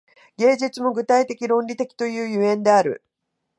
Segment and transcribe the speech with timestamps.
[0.37, 3.03] 芸術も具体的論理的という所以である。